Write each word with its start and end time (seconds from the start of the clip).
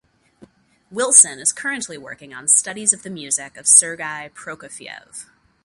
Wilson 0.89 1.37
is 1.37 1.53
currently 1.53 1.95
working 1.95 2.33
on 2.33 2.47
studies 2.47 2.91
of 2.91 3.03
the 3.03 3.09
music 3.11 3.55
of 3.55 3.67
Sergei 3.67 4.31
Prokofiev. 4.33 5.27